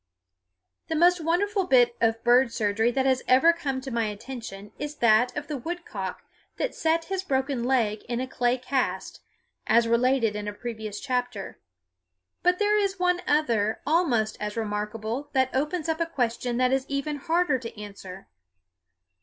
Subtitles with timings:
[0.87, 4.95] The most wonderful bit of bird surgery that has ever come to my attention is
[4.95, 6.23] that of the woodcock
[6.57, 9.21] that set his broken leg in a clay cast,
[9.67, 11.59] as related in a previous chapter;
[12.41, 16.87] but there is one other almost as remarkable that opens up a question that is
[16.89, 18.25] even harder to answer.